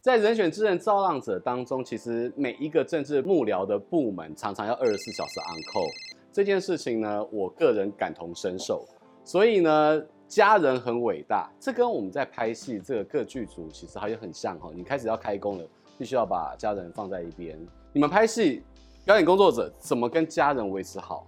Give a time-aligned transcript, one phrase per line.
[0.00, 5.90] 在人选之人造浪者当中，其实每一个政治幕僚的部门常常要二十四小时 on call
[6.32, 8.86] 这件事情呢，我个人感同身受。
[9.24, 14.70] 所以呢，家人很伟大，这跟我们在拍戏这个各剧组其实好像很像哈。
[14.72, 15.68] 你开始要开工了，
[15.98, 17.58] 必须要把家人放在一边。
[17.92, 18.62] 你们拍戏，
[19.04, 21.26] 表演工作者怎么跟家人维持好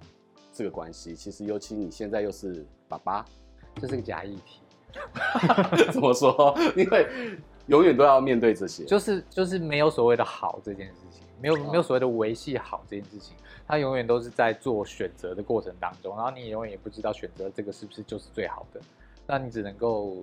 [0.52, 1.14] 这个关系？
[1.14, 3.24] 其实尤其你现在又是爸爸，
[3.80, 4.60] 这是个假议题。
[5.92, 6.54] 怎么说？
[6.76, 7.38] 因为。
[7.68, 18.80] 永远都要面对这些，就是就是没有所谓的好这件事情，没有没有所谓的维系好这件事情，他永远都是在做选择的过程当中，然后你永远也不知道选择这个是不是就是最好的，
[19.26, 20.16] 那你只能够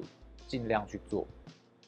[0.47, 1.27] 尽量去做。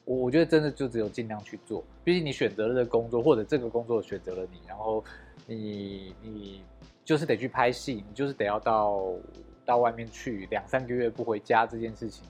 [0.07, 5.03] 我我觉得真的就只有尽量去做，毕竟你选择了这个工作，或者这个工作选择了你，然后
[5.45, 6.63] 你你
[7.03, 9.03] 就是得去拍戏，你就是得要到
[9.65, 12.23] 到外面去两三个月不回家这件事情。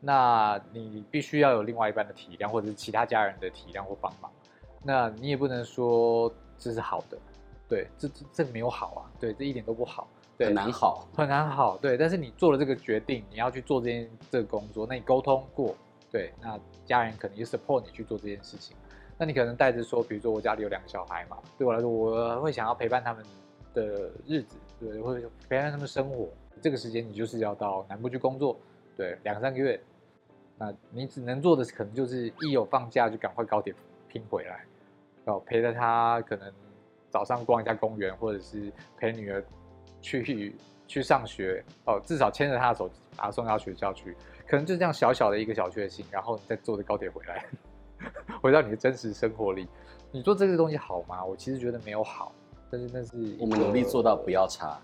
[0.00, 4.28] 那你必须要有另外一半的体谅，或者是其他家人的体谅或帮忙。
[4.82, 7.16] 那你也不能说这是好的，
[7.68, 11.96] 对，这这这没有好啊，对，这一点都不好，对，很难好，很难好，对。
[11.96, 15.72] 但是你做了这个决定，你要去做这件这个工作，那你沟通过，
[16.12, 18.76] 对，那家人可能就 support 你去做这件事情。
[19.18, 23.24] 那你可能带着说，比如说我家里有两个小孩嘛，对我来说，我会想要陪伴他们
[23.72, 26.28] 的日子，对，会陪伴他们生活。
[26.60, 28.56] 这个时间你就是要到南部去工作，
[28.96, 29.80] 对，两三个月。
[30.58, 33.74] 那你只能做的可能就是一有放假就赶快高铁
[34.06, 34.64] 拼回来，
[35.24, 36.52] 哦，陪着他可能
[37.08, 39.42] 早上逛一下公园，或者是陪女儿
[40.00, 40.54] 去
[40.86, 44.16] 去上学，哦，至少牵着他的手把他送到学校去，
[44.52, 47.46] 可能就这样小小的一个小确幸，然后你再坐着高铁回来，
[48.42, 49.66] 回到你的真实生活里。
[50.10, 51.24] 你做这个东西好吗？
[51.24, 52.30] 我其实觉得没有好，
[52.70, 54.78] 但是那是我们努力做到不要差，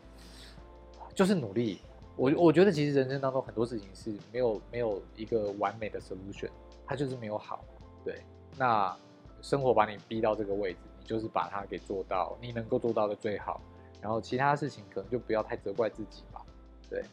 [1.15, 1.83] 就是努力。
[2.17, 6.49] 我我觉得其实人生当中很多事情是没有没有一个完美的 solution，
[6.87, 7.63] 它就是没有好。
[8.03, 8.23] 对，
[8.57, 8.97] 那
[9.43, 13.61] 生活把你逼到这个位置，你就是把它给做到你能够做到的最好，
[14.01, 16.41] 然后其他事情可能就不要太责怪自己吧。
[16.89, 17.05] 对，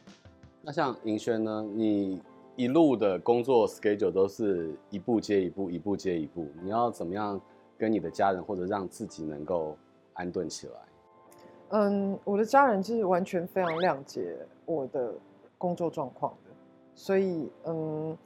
[0.61, 2.21] 那像银轩呢，你
[2.55, 7.39] 一路的工作 schedule 都是一步接一步，一步接一步，你要怎么样
[7.77, 9.77] 跟你的家人或者让自己能够
[10.13, 10.73] 安顿起来？
[11.69, 15.13] 嗯，我的家人就是完全非常谅解我的
[15.57, 16.51] 工作状况的，
[16.93, 18.17] 所以嗯，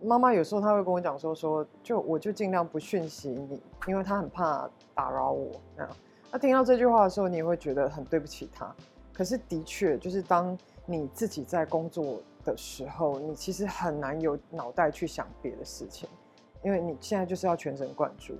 [0.00, 5.50] 妈妈有时候她会跟我讲说说，就我就尽量不讯息你，因为她很怕打扰我。
[5.76, 5.88] 那
[6.32, 8.74] 那听到这句话的时候，你也会觉得很对不起她。
[9.12, 10.56] 可是的确，就是当
[10.86, 16.08] 你自己在工作的时候，你其实很难有脑袋去想别的事情，
[16.62, 18.36] 因为你现在就是要全神贯注。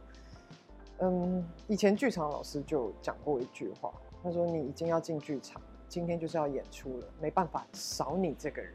[0.98, 3.92] 嗯，以前剧场老师就讲过一句话。
[4.22, 8.72] 他说：“你已经要进剧场，今天就是要演出了，没办法少你这个人，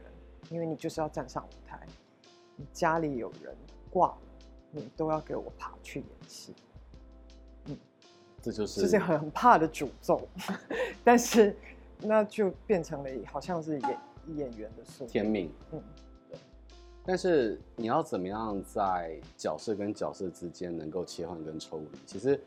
[0.52, 1.80] 因为你就是要站上舞台。
[2.56, 3.58] 你家里有人
[3.90, 4.18] 挂了，
[4.70, 6.54] 你都要给我爬去演戏。
[7.66, 7.76] 嗯，
[8.44, 10.22] 这就是这是很怕的诅咒，
[11.04, 11.58] 但是
[12.00, 15.52] 那就变成了好像是演演员的天命。
[15.72, 15.82] 嗯，
[16.30, 16.38] 对。
[17.06, 21.88] 但是你要怎么样在角色跟角色之间能够切换跟抽离？
[22.06, 22.40] 其实。”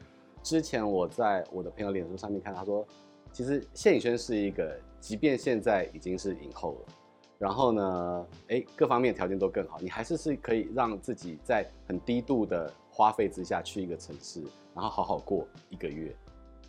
[0.45, 2.85] 之前我在我的朋友脸书上面看，他说，
[3.33, 6.95] 其实谢颖轩是一个，即便现在已经是影后了，
[7.39, 14.43] 然后呢，哎，各方面条件都更好，你还是是可以让自己在很低度的花费之下去一个城市，
[14.75, 16.13] 然后好好过一个月，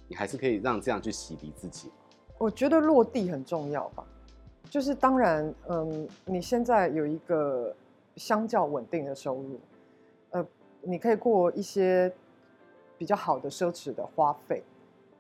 [0.08, 1.90] 你还是可以让这样去洗涤自己。
[2.38, 4.06] 我觉得落地很重要吧，
[4.70, 7.76] 就是当然，嗯，你现在有一个
[8.16, 9.60] 相较稳定的收入，
[10.32, 10.46] 呃，
[10.82, 12.12] 你可以过一些。
[12.96, 14.64] 比较好的奢侈的花费，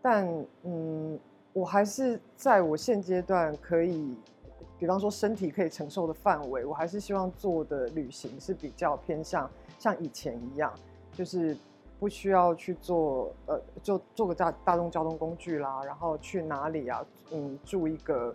[0.01, 0.25] 但
[0.61, 1.19] 嗯，
[1.51, 4.15] 我还是在我现阶段可以，
[4.79, 9.49] 比方说身体可以承受的范围，我还是希望做的旅行是比较偏向
[9.79, 10.71] 像以前一样，
[11.11, 11.57] 就是
[11.99, 17.05] 不需要去做呃，就坐个大大众交通工具啦，然后去哪里啊？
[17.31, 18.33] 嗯，住一个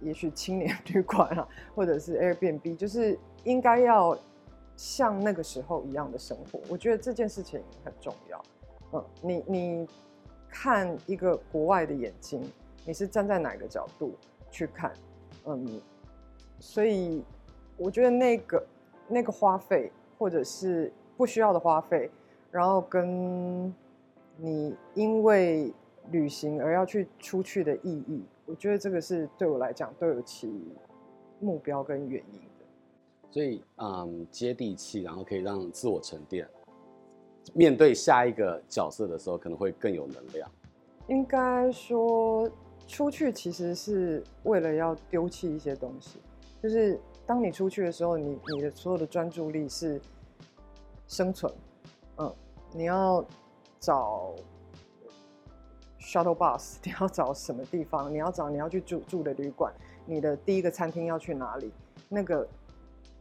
[0.00, 4.16] 也许青年旅馆啊，或者是 Airbnb，就是应该要
[4.76, 6.60] 像那个时候一样的生活。
[6.68, 8.42] 我觉得这件事情很重要。
[8.92, 9.88] 嗯，你你
[10.48, 12.42] 看一个国外的眼睛，
[12.84, 14.14] 你是站在哪个角度
[14.50, 14.92] 去看？
[15.46, 15.80] 嗯，
[16.58, 17.24] 所以
[17.76, 18.66] 我觉得那个
[19.08, 22.10] 那个花费，或者是不需要的花费，
[22.50, 23.74] 然后跟
[24.36, 25.72] 你因为
[26.10, 30.50] 旅行而要去出去的意义，我觉得这个是对我来讲都有其
[31.40, 32.64] 目标跟原因的。
[33.30, 36.48] 所以，嗯，接地气，然后可以让自我沉淀。
[37.54, 40.50] 面对下一个角色的时候，可能会更有能量。
[41.08, 42.50] 应该说，
[42.86, 46.18] 出去其实是为了要丢弃一些东西。
[46.62, 50.00] 就是当你出去的时候，你你的所有的专注力是
[51.06, 51.52] 生存。
[52.16, 52.34] 嗯，
[52.74, 53.24] 你要
[53.78, 54.34] 找
[56.00, 58.12] shuttle bus， 你要找什么地方？
[58.12, 59.72] 你要找你要去住住的旅馆，
[60.06, 61.70] 你的第一个餐厅要去哪里？
[62.08, 62.46] 那个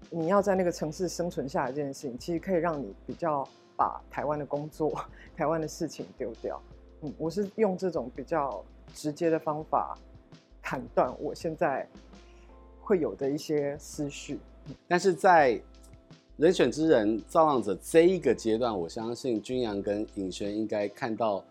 [0.09, 4.93] 你要在那个城市生存下来这件事情，其实可以让你比较把台湾的工作、
[5.35, 6.61] 台湾的事情丢掉。
[7.01, 8.63] 嗯，我是用这种比较
[8.93, 9.97] 直接的方法
[10.61, 11.87] 砍断我现在
[12.81, 14.39] 会有的一些思绪。
[14.87, 15.61] 但是在
[16.37, 21.43] 人选之人造浪者这一个阶段，我相信君阳跟尹轩应该看到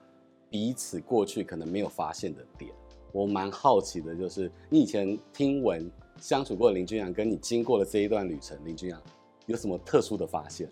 [0.51, 2.71] 彼此过去可能没有发现的点。
[3.13, 5.91] 我蛮好奇的，就是你以前听闻
[6.21, 9.03] 相处过的林君阳，跟你经过了这一段旅程，林君阳
[9.47, 10.69] 有什么特殊的发现？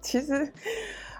[0.00, 0.52] 其实。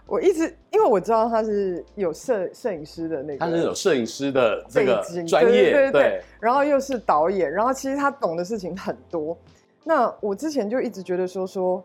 [0.08, 9.36] 我一直因为我知道他是有摄摄影师的那个，他是有摄影师的这个专业，对对对，对，然后又是导演，然后其实他懂的事情很多。
[9.82, 11.84] 那我之前就一直觉得说说，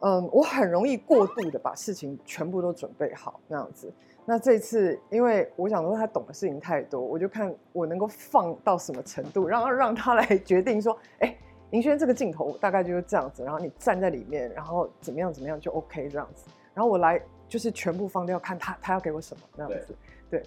[0.00, 3.90] 嗯，我很容易过度的把事情全部都准备好那样子。
[4.26, 11.34] 那这次因为我想说他懂的事情太多，我就看我能够放到什么程度，然后让他来 决定说，哎，
[11.70, 17.18] 银轩这个镜头大概就是这样子，然后你站在里面，然后怎么样怎么样就 OK 这样子，然后我来。
[17.48, 19.94] 就是全部放掉，看他他要给我什么那样子，
[20.28, 20.42] 对。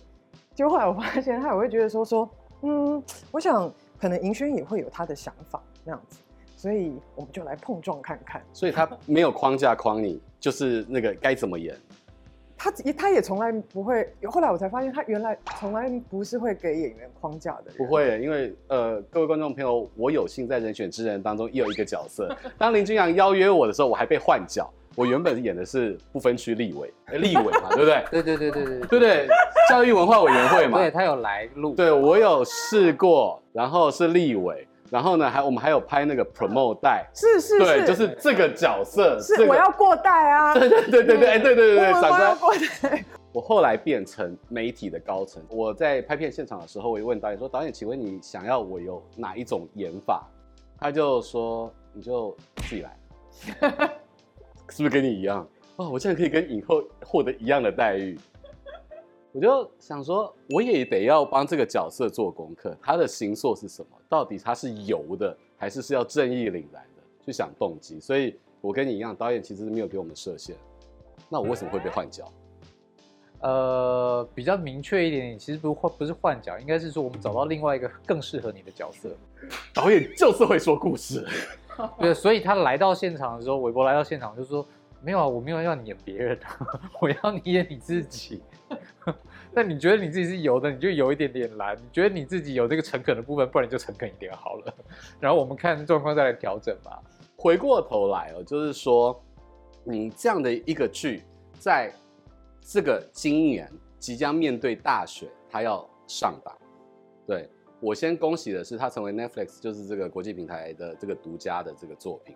[0.54, 2.30] 结果后来我发现，他也会觉得说说，
[2.62, 3.02] 嗯，
[3.32, 6.20] 我想可能银轩也会有他的想法那样子，
[6.58, 8.44] 所以我们就来碰撞看看。
[8.52, 11.74] 所以他没有框架框你，就是那个该怎么演。
[12.60, 14.08] 他他也从来不会。
[14.30, 17.78] 后来我才发现，他原来从来不是会给演员框架的人。
[17.78, 22.30] 不会，因为呃，各位观众朋友，我有幸在人选之人当中也有一个角色。
[22.60, 24.70] 当林君阳邀约我的时候，我还被换角。
[24.96, 28.04] 我原本演的是不分区立委，立委嘛，对不对？
[28.12, 29.28] 对对对对对对对，
[29.70, 30.78] 教育文化委员会嘛。
[30.78, 31.74] 对，他有来录。
[31.74, 37.06] 对，我有试过，然后是立委，然后呢，还我们还有拍那个 promote 带。
[37.13, 37.59] 是是是。
[37.59, 39.19] 对，就是这个角色。
[39.21, 40.53] 是我要过带啊。
[40.57, 42.36] 对对对对对，哎对对对对，长官。
[42.38, 43.03] 过带。
[43.31, 50.27] 我后来变成媒体的高层，我在拍片现场的时候，我就问导演说：“导演，请问你想要我有哪一种演法？”
[50.81, 52.97] 他就说：“你就自己来。
[54.69, 55.47] ”是不是跟你一样？
[55.75, 58.19] 哦，我现在可以跟影后获得一样的待遇，
[59.39, 62.75] 我就想说，我也得要帮这个角色做功课。
[62.81, 63.97] 他的星座是什么？
[64.09, 67.01] 到底他是油的，还是是要正义凛然的？
[67.25, 68.01] 去想动机。
[68.01, 70.57] 所以，我跟你一样，导演其实是没有给我们设限。
[71.30, 72.30] 那我为什么会被换角？
[73.39, 79.09] 呃，比较明确一点，其实不换不是换角，应该是说我们找到另外一个更适合你的角色。
[79.74, 81.25] 导演就是会说故事。
[81.97, 84.68] 对，所以他来到现场的时候，韦伯来到现场就说
[85.01, 86.38] ：“没有啊，我没有要你演别人，
[87.00, 88.44] 我要你演你自己。
[89.51, 94.74] 那你觉得你自己是油的，你就有一点点蓝；你觉得你自己有这个诚恳的部分，不然你就诚恳一点好了。
[95.19, 97.01] 然后我们看状况再来调整吧。
[97.36, 99.19] 回过头来哦，就是说，
[99.84, 101.24] 你这样的一个剧，
[101.60, 101.92] 在
[102.62, 106.56] 这个今年即将面对大选，他要上档，
[107.25, 107.50] 对。”
[107.81, 112.36] 我先恭喜的是，它成为 Netflix 就是这个国际平台的这个独家的这个作品，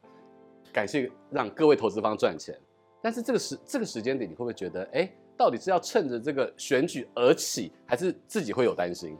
[0.71, 2.57] 感谢让各位投资方赚钱。
[3.01, 9.17] 但是这个时这个时间点，你会不会觉得，哎，到底是要趁着这个选举而起，还是自己会有担心？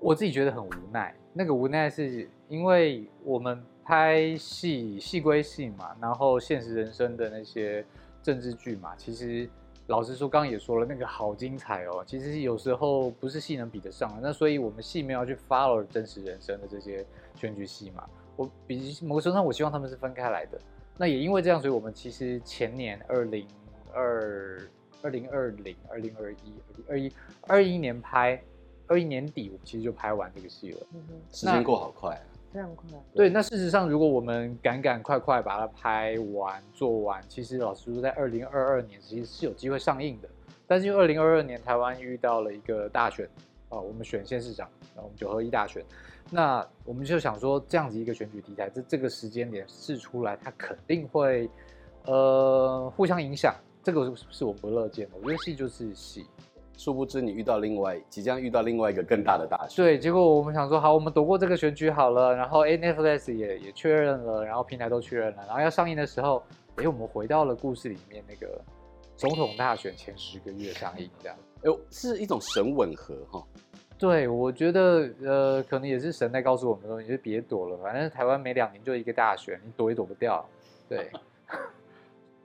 [0.00, 1.14] 我自己觉得很无奈。
[1.32, 7.84] 那个无奈是因为我们拍戏，戏归戏嘛，然后现实人生的那些
[8.22, 9.48] 政治剧嘛，其实。
[9.88, 12.04] 老实说，刚刚也说了，那个好精彩哦。
[12.06, 14.20] 其实有时候不是戏能比得上的。
[14.22, 17.04] 那所以我们戏没有去 follow 真实人生的这些
[17.34, 18.08] 选举戏嘛。
[18.36, 20.58] 我比某个程度上，我希望他们是分开来的。
[20.96, 23.44] 那也因为这样，所以我们其实前年二零
[23.92, 24.56] 二
[25.02, 26.36] 二零二零二零二一
[26.68, 28.42] 二零二一二一年拍，
[28.86, 30.86] 二一年底我们其实就拍完这个戏了。
[30.94, 32.22] 嗯，时间过好快啊。
[32.52, 32.86] 非常快。
[33.14, 40.28] 对，那事实上，如果我们赶赶快快把它拍完、做完，其实老实说，在二零二二年其实是有机会上映的。
[40.66, 43.26] 但是因为二零二二年台湾遇到了一个大选
[43.70, 45.82] 啊，我们选县市长，然后我们九合一大选，
[46.30, 51.48] 那我们就想说，这样子一个选举题材，这这个时间点试出来，它肯定会
[52.04, 55.16] 呃互相影响，这个是我不乐见的。
[55.22, 56.26] 我觉得戏就是戏。
[56.74, 59.84] 殊不知你遇到另外即将遇到另外一个更大的大选。
[59.84, 66.42] 对，结果我们想说好，我们躲过这个选举好了，然后 Netflix 也也确认了，然后平台都确认了，然后要上映的时候，
[66.76, 68.60] 哎，我们回到了故事里面那个
[69.16, 71.36] 总统大选前十个月上映这样。
[71.62, 73.46] 哎，是一种神吻合哈。
[73.98, 80.44] 对，我觉得呃，可能也是神在告诉我们说，你就别躲了，反正台湾每两年就一个大选，你躲也躲不掉。
[80.88, 81.10] 对。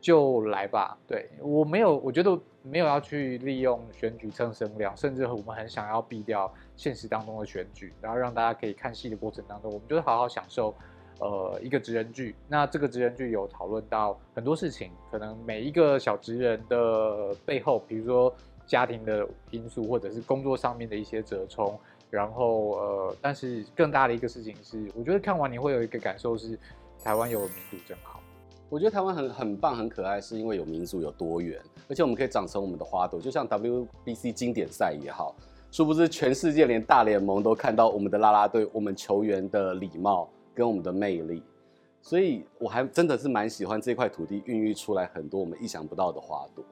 [0.08, 0.98] 就来吧。
[1.06, 10.74] 对，我没有，我觉得没有要去利用选举蹭声量，甚至我们很想要避掉现实当中的选举，然后让大家可以看戏的过程当中，我们就是好好享受。
[11.20, 18.34] 呃，一个职人剧，那这个职人剧有讨论到很多事情，可能每一个小职人的背后，比如说
[18.66, 21.78] 家庭的因素，或者是工作上面的一些折冲，
[22.12, 26.58] 然后呃，但是更大的一个事情是，我觉得看完你会有一个感受是，
[27.04, 28.22] 台湾有民主真好。
[28.70, 35.36] 我觉得台湾很很棒，很可爱，是因为有民族有多元，而且我们可以长成我们的花朵，就像 WBC 经典赛也好，
[35.72, 40.30] 殊不知全世界连大联盟都看到我们的啦啦队，我们球员的礼貌。
[40.58, 41.44] 跟我们的魅力，
[42.02, 46.66] 所以我还真的是蛮喜欢这块土地孕育出来很多我们意想不到的花朵。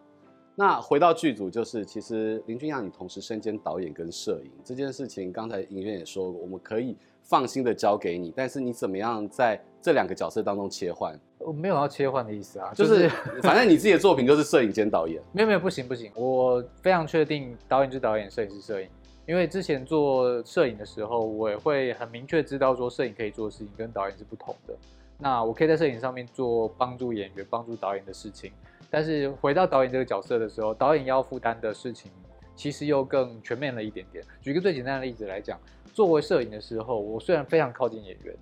[0.55, 11.15] 那回到剧组，就是其实林君阳，你同时身兼导演跟摄影这件事情，刚才影院也说过，我们可以放心的交给你，但是你怎么样在这两个角色当中切换？
[11.45, 13.07] 我没有要切换的意思啊，就是
[13.43, 15.21] 反正你自己的作品就是摄影兼导演。
[15.31, 18.89] 没有没有，不行不行，我非常确定导演就是导演，摄影是摄影。
[19.27, 24.75] 因为之前做摄影的时候，我也会很明确知道说，摄影可以做的事情跟导演是不同的。
[25.17, 28.51] 那我可以在摄影上面做帮助演员、帮助导演的事情，
[28.89, 32.11] 但是回到导演这个角色的时候，导演要负担的事情
[32.55, 34.23] 其实又更全面了一点点。
[34.41, 35.59] 举个最简单的例子来讲，
[35.93, 38.35] 作为摄影的时候，我虽然非常靠近演员，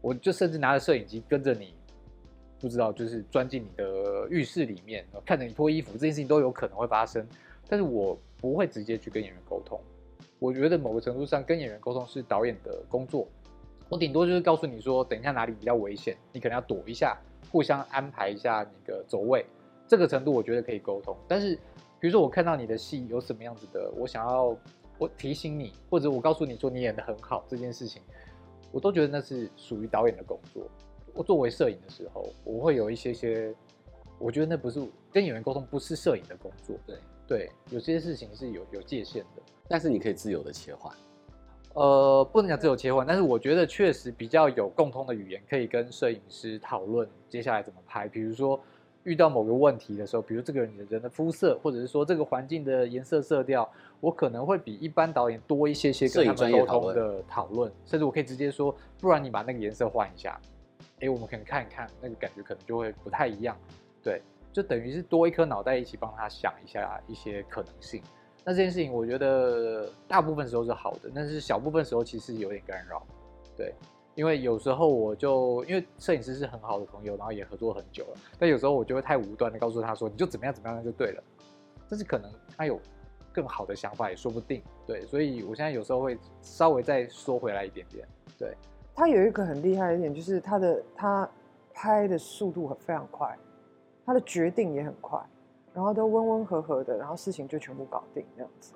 [0.00, 1.74] 我就甚至拿着摄影机跟着你，
[2.60, 7.26] 不知道就是钻进你的浴室里面，看着你脱衣服，这件事情都有可能会发生，
[7.68, 9.80] 但是我不会直接去跟演员沟通。
[10.38, 13.26] 我觉得某个程度上跟演员沟通是导演的工作，
[13.88, 17.18] 我顶多就是告诉你说，等一下哪里比较危险，你可能要躲一下，
[17.50, 19.44] 互相安排一下那个走位，
[19.88, 21.16] 这个程度我觉得可以沟通。
[21.26, 21.54] 但是
[21.98, 24.56] 比如说我看到你的戏有什么样子的，我想要
[24.98, 28.02] 我提醒你，或者我告诉你说你演得很好这件事情，
[28.70, 30.62] 我都觉得那是属于导演的工作。
[31.14, 33.54] 我作为摄影的时候，我会有一些些，
[34.18, 34.80] 我觉得那不是
[35.12, 36.76] 跟演员沟通，不是摄影的工作。
[36.86, 39.42] 对对，有些事情是有有界限的。
[39.68, 40.92] 但是你可以自由的切换，
[41.74, 48.08] 呃，不能讲自由切换，但是我觉得确实比较有共通的语言，可以跟摄影师讨论接下来怎么拍。
[48.08, 48.58] 比如说
[49.04, 60.40] 遇到某个问题的时候，比如这个人的人的肤色，或者是说这个环境的颜色色调，我可能会比一般导演多一些些跟他们沟通的讨论，甚至我可以直接说，不然你把那个颜色换一下，
[61.00, 63.56] 哎，我们可能看一看，那个感觉可能就会不太一样。
[64.02, 68.02] 对，就等于是多一颗脑袋一起帮他想一下一些可能性。
[68.44, 73.02] 那这件事情，我觉得大部分时候是好的，但是小部分时候其实有点干扰，
[73.56, 73.74] 对，
[74.14, 81.22] 因为有时候我就因为摄影师是很好的朋友，然后也合作很久了，但有时候我就会太武断的告诉他说，你就怎么样怎么样就对了，
[81.88, 82.80] 但是可能他有
[83.30, 88.56] 更好的想法也说不定，对，所以我现在有时候会稍微再缩回来一点点，对，
[89.00, 91.26] 他有一个很厉害的一点，就是他的他
[91.72, 93.34] 拍的速度很非常快，
[94.04, 95.18] 他的决定也很快。
[95.72, 98.74] 然后都温温和和的，然后事情就全部搞定那样子。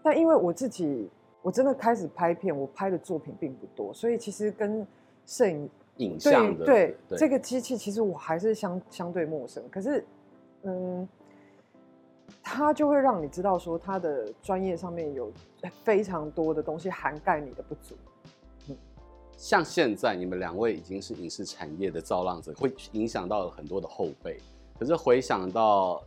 [0.00, 1.10] 但因为我自己，
[1.42, 4.86] 我真的开始拍片，我拍的作品并不多，所以其实跟
[5.26, 9.60] 摄影影像的对，对这个机器，其实我还是相相对陌生。
[9.70, 10.04] 可是，
[10.62, 11.08] 嗯，
[12.44, 15.32] 它就会让你知道说，它的专业上面有
[15.82, 17.96] 非常多的东西涵盖你的不足。
[19.44, 24.38] 像现在你们两位已经是影视产业的造浪者，会影响到很多的后辈。
[24.78, 26.02] 可是回想到。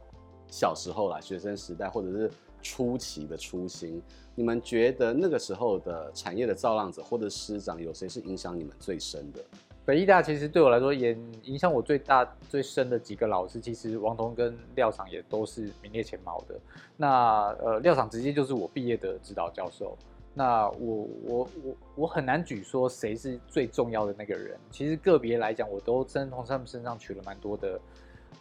[0.50, 4.02] 小时候啦，学生时代或者是初期的初心，
[4.34, 9.44] 你们觉得那个时候的产业的造浪者或者师长有谁是影响你们最深的？
[9.84, 16.58] 北艺大其实对我来说也影响我最大最深的几个老师，其实王彤跟廖厂也都是名列前茅的。
[16.96, 19.98] 那呃，廖厂直接就是我毕业的指导教授。
[20.38, 24.56] 那我我我我很难举说谁是最重要的那个人。
[24.70, 27.80] 其实个别来讲，我都真从他们身上取了蛮多的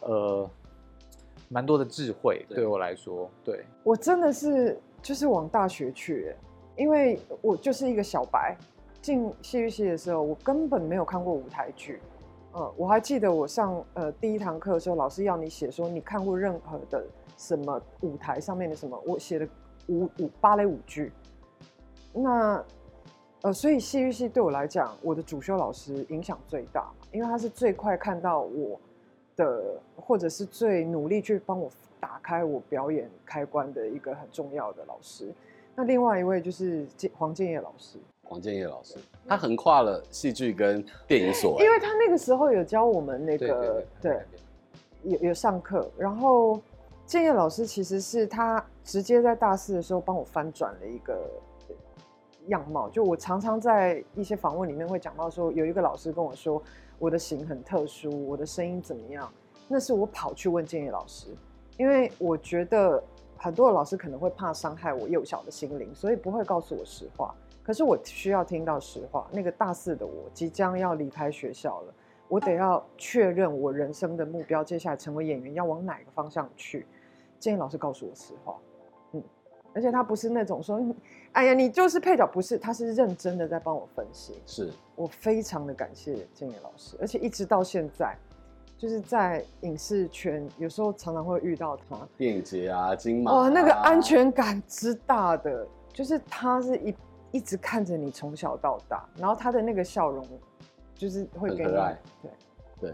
[0.01, 0.49] 呃。
[1.49, 6.35] 蛮多的智慧，对我来说，对，我真的是就是往大学去，
[6.75, 8.57] 因为我就是一个小白，
[9.01, 12.01] 进戏剧系的时候，我根本没有看过舞台剧，
[12.51, 17.05] 呃，我还记得我上呃第一堂课的时候，老师要你写说你看过任何的
[17.37, 19.47] 什么舞台上面的什么，我写的
[19.87, 21.13] 舞舞芭蕾舞剧，
[22.21, 22.65] 那
[23.43, 28.79] 呃，所以戏剧系对我来讲，我的主修老师影响最大，因为他是最快看到我。
[29.37, 31.69] 的，或者是最努力去帮我
[31.99, 35.31] 打开我表演开关的一个很重要的老师。
[35.75, 37.99] 那另外一位就是黄建业老师。
[38.23, 38.95] 黄建业老师，
[39.27, 44.21] 他横跨了戏剧跟电影所，因为他那个时候有教我们那个，对，
[45.03, 45.87] 有有上课。
[45.99, 46.59] 然后
[47.05, 51.29] 建业老师其实是他直接在大四的时候帮我翻转了一个
[52.47, 52.89] 样貌。
[52.89, 56.61] 就我常常在一些访问里面会讲到说，有一个老师跟我说。
[56.99, 59.31] 我的型很特殊，我的声音怎么样？
[59.67, 61.27] 那是我跑去问建业老师，
[61.77, 63.03] 因为我觉得
[63.37, 67.35] 很多的老师可能会怕伤害我幼小的心灵，所以不会告诉我实话。
[67.61, 69.27] 可是我需要听到实话。
[69.31, 71.93] 那个大四的我即将要离开学校了，
[72.27, 76.87] 我得要确认我人生的目标，接下来成为演员要往哪个方向去。
[77.39, 78.57] 建议老师告诉我实话，
[79.77, 80.83] 而且他不是那种说，
[81.33, 84.33] 哎呀，你就是配角，不是，他是认真的在帮我分析。
[84.47, 88.17] 是我非常的感谢建业老师，而且一直到现在，
[88.75, 91.95] 就是在影视圈，有时候常常会遇到他。
[92.17, 96.95] 电影节啊，金马啊，哇，那个安全感之大的，就是他是一。
[97.29, 100.25] 一直看着你从小到大，然后他的那个笑容，
[100.95, 101.71] 就是会给你。
[101.71, 102.31] 对
[102.79, 102.93] 对，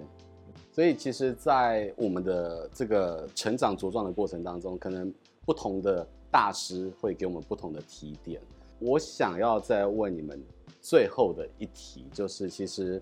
[0.71, 5.13] 所以其实，在我们的这个成长茁壮的过程当中，可能
[5.45, 8.41] 不同的大师会给我们不同的提点。
[8.79, 10.43] 我想要再问你们
[10.81, 12.99] 最后的一题，就是其实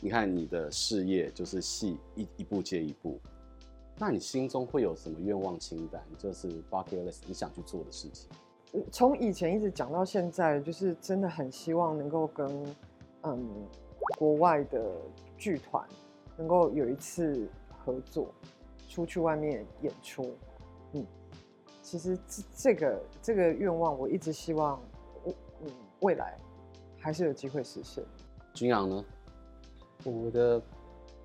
[0.00, 3.20] 你看你的事业就是戏一一步接一步，
[3.98, 6.02] 那你心中会有什么愿望清单？
[6.16, 8.30] 就是 bucket list 你想去做的事情。
[8.90, 12.74] 从以前一直讲到现在，就是真的很希望能够跟
[13.24, 13.48] 嗯
[14.16, 14.90] 国外的
[15.36, 15.86] 剧团
[16.38, 17.46] 能够有一次
[17.84, 18.32] 合作，
[18.88, 20.34] 出去外面演出。
[21.90, 24.80] 嗯，其实这这个这个愿望我一直希望，
[25.26, 25.34] 嗯
[26.00, 26.38] 未来
[27.00, 28.04] 还是有机会实现。
[28.54, 29.04] 君阳呢？
[30.04, 30.60] 我的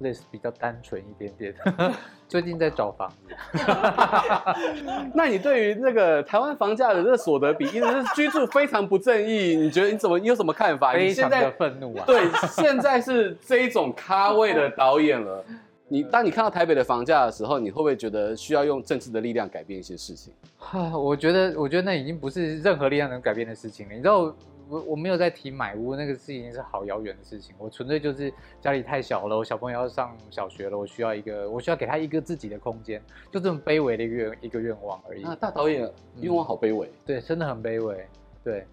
[0.02, 1.56] list 比较单纯一点点。
[2.28, 3.36] 最近在找房子，
[5.14, 10.94] 那你对于那个台湾房价的这个所得比，一直是居住非常不正义，你觉得你怎么你有什么看法？
[10.94, 12.04] 非常的愤怒啊！
[12.08, 15.46] 对，现在是这一种咖位的导演了。
[15.88, 20.34] 你当你看到台北的房价的时候，你会不会觉得需要用政治的力量改变一些事情？
[20.58, 23.94] 哈我觉得，我觉得那已经不是任何力量能改变的事情了。
[23.94, 24.36] 你知道。
[24.68, 27.54] 我我没有在提买屋，那个事情是好遥远的事情。
[27.60, 33.00] 我纯粹就是家里太小了，我小朋友要上小学了，我需要一个，我需要给他一个自己的空间，
[33.32, 35.24] 就这么卑微的一个愿一个愿望而已。
[35.24, 35.88] 啊，大导演
[36.20, 36.88] 愿望好卑微。
[36.88, 38.08] 嗯，对，真的很卑微，
[38.44, 38.66] 对，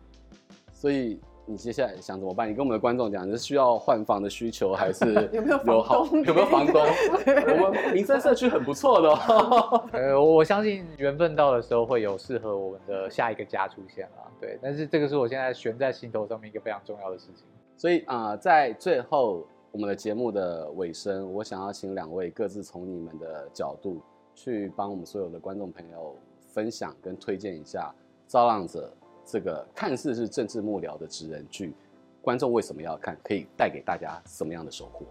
[0.73, 1.21] 所以。
[1.53, 2.49] 你接下来想怎么办？
[2.49, 6.81] 你跟我们的观众讲，你是需要换房的需求，还是 有没有有好有没有房东？
[7.63, 9.85] 我们民生社区很不错的哦。
[9.93, 14.33] 呃，我相信缘分到的时候会有适合我们的下一个家出现了。
[14.41, 17.45] 对，但是这个是我现在悬在心头上面一个非常重要的事情。
[17.77, 24.01] 所以啊、呃，在最后我们的节目的尾声，我想要请两位各自从你们的角度
[24.35, 26.17] 去帮我们所有的观众朋友
[26.49, 27.93] 分享跟推荐一下
[28.31, 28.91] 《造浪者》。
[29.33, 31.73] 这个看似是政治幕僚的职人剧，
[32.21, 33.17] 观众为什么要看？
[33.25, 35.07] 可以带给大家什么样的收获？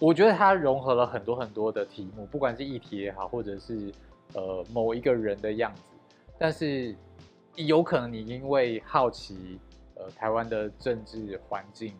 [0.00, 3.92] 我觉得它融合了很多很多的题目，不管是议题也好，或者是
[4.32, 5.82] 呃某一个人的样子。
[6.38, 6.96] 但是
[7.54, 9.60] 有可能你因为好奇，
[9.96, 11.92] 呃，台湾的政治环境，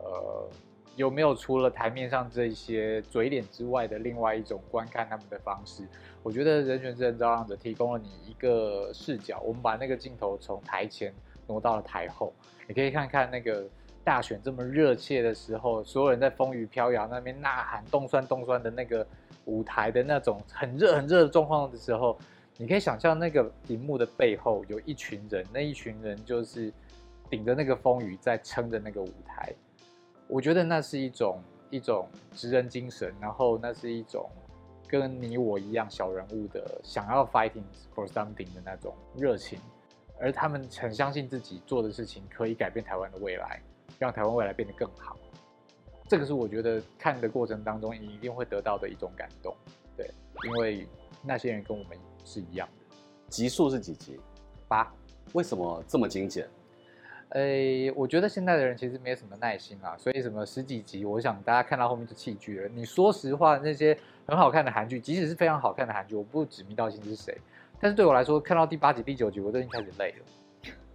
[0.00, 0.48] 呃，
[0.96, 5.86] 有没有除了台面上这些嘴脸之外的另外一种观看他们的方式？
[6.22, 11.14] 我觉得《人权之人照浪者》提供了你一个视角，我们把那个镜头从台前
[11.46, 12.34] 挪到了台后，
[12.68, 13.64] 你可以看看那个
[14.04, 19.06] 大选这么热切的时候，所有人在风雨飘摇那边呐喊、冻酸冻酸的那个
[19.46, 22.18] 舞台的那种很热很热的状况的时候，
[22.58, 26.70] 你可以想象那个荧幕的背后有一群人，那一群人就是
[27.30, 29.50] 顶着那个风雨在撑着那个舞台。
[30.30, 34.30] 我觉得那是一种一种职人精神，然后那是一种。
[34.88, 37.62] 跟你我一样小人物的想要 fighting
[37.94, 39.56] for something 的那种热情，
[40.18, 43.62] 而他们很相信自己做的事情可以改变台湾的未来，
[44.00, 45.16] 让台湾未来变得更好。
[46.08, 49.54] 这个是我觉得看的过程当中你一定会得到的一种感动。
[49.96, 50.10] 对，
[50.44, 50.88] 因为
[51.22, 52.96] 那些人跟我们是一样的。
[53.28, 54.18] 集数是几集？
[54.66, 54.92] 八。
[55.34, 56.48] 为什么这么精简？
[57.30, 62.68] 诶，我觉得现在的人其实没什么耐心啊，所以什么十几集，我想大家看到后面就弃剧了。
[62.74, 67.36] 你说实话，那些很好看的韩剧，即使是非常好看的韩剧，我不指名道姓是谁，
[67.80, 70.24] 但是对我来说，看到第八集、第九集，我都已经开始累了。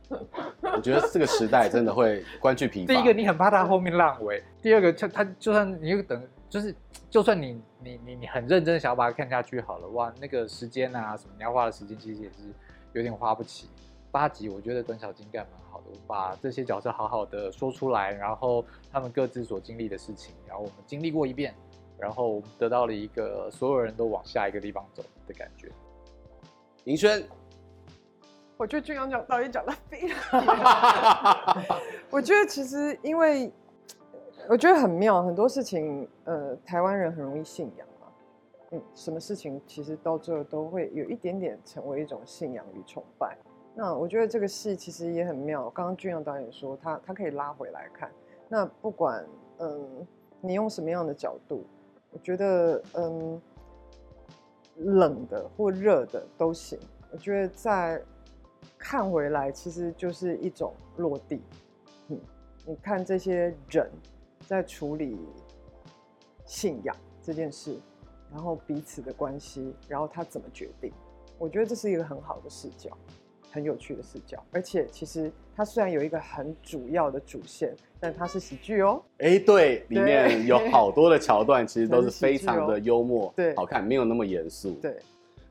[0.75, 2.87] 我觉得这个时代真的会观剧疲乏。
[2.93, 6.75] 第一个，你很怕他后面烂尾；第二个，他他就算你又等，就是
[7.09, 12.43] 就算你你你你很认真想要把它看下去好了，哇，那个时间啊什么你要花的时间，其实也是
[12.91, 13.69] 有点花不起。
[14.15, 21.53] 八集，我觉得短小精干蛮好的，我把这些角色好好的说出来，然后他们各自所经历的事情，然后我们经历过一遍，
[21.97, 25.69] 然后我们得到了一个所有人都往下一个地方走的感觉。
[26.85, 27.27] 林轩，
[28.55, 31.59] 我觉得俊阳讲导演讲的非常 好，
[32.09, 33.51] 我觉得其实因为
[34.47, 37.85] 我觉得很妙，很多事情，呃，台湾人很容易信仰
[38.93, 43.37] 什么事情其实到最后都会有一点点成为一种信仰与崇拜。
[43.77, 45.69] 那我觉得这个戏其实也很妙。
[45.71, 48.09] 刚刚俊阳导演说他他可以拉回来看。
[48.47, 49.25] 那不管
[49.59, 50.07] 嗯
[50.39, 51.65] 你用什么样的角度，
[52.11, 53.41] 我觉得嗯
[54.77, 56.79] 冷的或热的都行。
[57.11, 58.01] 我觉得再
[58.77, 61.41] 看回来，其实就是一种落地。
[62.07, 62.19] 嗯，
[62.65, 63.89] 你看这些人
[64.47, 65.17] 在处理
[66.45, 67.77] 信仰这件事，
[68.31, 70.93] 然后彼此的关系，然后他怎么决定？
[71.37, 72.89] 我觉得这是一个很好的视角。
[73.55, 79.01] 很有趣的视角，而且其实它虽然有一个很主要的主线，但它是喜剧哦。
[79.19, 84.73] 哎，对，里面有好多的桥段， 其实都是非常的幽默，对，好看，没有那么严肃。
[84.81, 84.97] 对，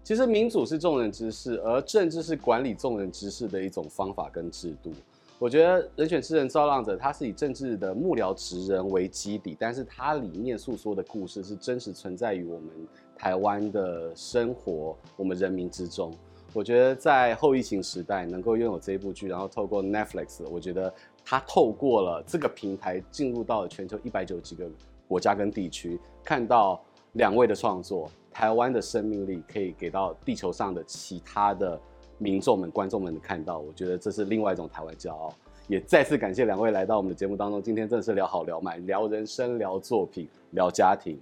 [0.03, 4.93] 其实民主是众人之事，而政治是管理众人之事的一种方法跟制度。
[5.39, 12.69] 我觉得《人选之人造浪者》它是以政治的幕僚职人为基底，但是它里面诉说的故事是真实存在于我们
[13.17, 16.15] 台湾的生活，我们人民之中。
[16.55, 24.71] 我觉得在后疫情时代能够拥有这一部剧，然后透过 Netflix，我觉得它透过了这个平台进入到了全球一百九十几个
[25.09, 26.81] 国家跟地区，看到
[27.15, 31.79] 两位的创作，台湾的生命力可以给到地球上的其他的
[32.19, 35.35] 民众们、观众们看到，我觉得这是另外一种台湾骄傲。
[35.67, 41.19] 也再次感谢两位来到我们的节目当中，今天真的是聊好聊满，聊人生、聊作品、聊家庭。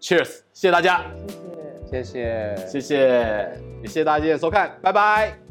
[0.00, 1.10] Cheers，谢谢大家。
[1.26, 2.96] 谢谢，谢谢，谢谢，
[3.82, 5.49] 也谢谢大家今天的收看，拜拜。